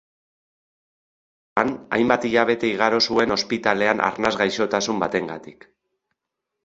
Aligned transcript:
Haurtzaroan, 1.57 1.73
hainbat 1.97 2.25
hilabete 2.29 2.71
igaro 2.77 3.03
zuen 3.11 3.37
ospitalean 3.37 4.03
arnas 4.09 4.35
gaixotasun 4.43 5.03
batengatik. 5.05 5.69